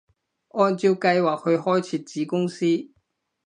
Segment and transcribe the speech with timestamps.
[0.03, 0.05] 按照
[0.95, 2.89] 計劃去開設子公司